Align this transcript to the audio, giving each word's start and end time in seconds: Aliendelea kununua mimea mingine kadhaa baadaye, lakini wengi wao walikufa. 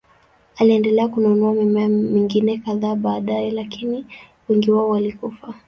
Aliendelea 0.55 1.07
kununua 1.07 1.53
mimea 1.53 1.89
mingine 1.89 2.57
kadhaa 2.57 2.95
baadaye, 2.95 3.51
lakini 3.51 4.05
wengi 4.49 4.71
wao 4.71 4.89
walikufa. 4.89 5.53